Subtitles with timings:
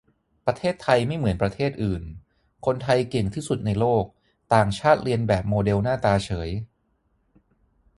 [0.47, 2.03] ประเทศไทยไม่เหมือนประเทศอื่น
[2.65, 4.03] คนไทยเก่งที่สุดในโลก
[4.53, 6.49] ต่างชาติเลียนแบบโมเดลหน้าตาเฉย